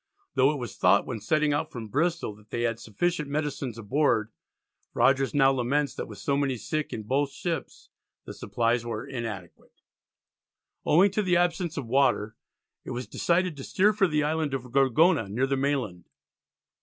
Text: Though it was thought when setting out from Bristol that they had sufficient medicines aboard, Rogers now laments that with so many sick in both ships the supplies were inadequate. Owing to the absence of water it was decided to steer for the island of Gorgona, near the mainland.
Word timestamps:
Though 0.33 0.51
it 0.51 0.57
was 0.57 0.75
thought 0.77 1.05
when 1.05 1.19
setting 1.19 1.53
out 1.53 1.71
from 1.71 1.87
Bristol 1.87 2.33
that 2.37 2.49
they 2.49 2.63
had 2.63 2.79
sufficient 2.79 3.29
medicines 3.29 3.77
aboard, 3.77 4.31
Rogers 4.95 5.35
now 5.35 5.51
laments 5.51 5.93
that 5.93 6.07
with 6.07 6.17
so 6.17 6.35
many 6.35 6.57
sick 6.57 6.91
in 6.91 7.03
both 7.03 7.31
ships 7.31 7.89
the 8.25 8.33
supplies 8.33 8.83
were 8.83 9.05
inadequate. 9.05 9.73
Owing 10.87 11.11
to 11.11 11.21
the 11.21 11.37
absence 11.37 11.77
of 11.77 11.85
water 11.85 12.35
it 12.83 12.89
was 12.89 13.05
decided 13.05 13.55
to 13.57 13.63
steer 13.63 13.93
for 13.93 14.07
the 14.07 14.23
island 14.23 14.55
of 14.55 14.71
Gorgona, 14.71 15.29
near 15.29 15.45
the 15.45 15.55
mainland. 15.55 16.09